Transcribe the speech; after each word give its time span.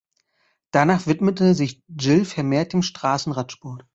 Danach 0.71 1.05
widmete 1.05 1.53
sich 1.53 1.83
Gil 1.87 2.25
vermehrt 2.25 2.73
dem 2.73 2.81
Straßenradsport. 2.81 3.85